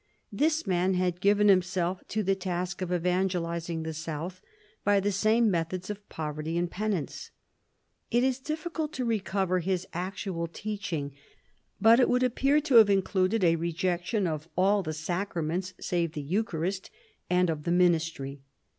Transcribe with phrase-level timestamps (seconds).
[0.31, 4.41] This man had given himself to the task of evangelising the south
[4.83, 7.29] by the same methods of poverty and penance.
[8.09, 11.13] It is difficult to recover his actual teach ing,
[11.79, 16.23] but it would appear to have included a rejection of all the sacraments save the
[16.23, 16.89] Eucharist,
[17.29, 18.41] and of the ministry.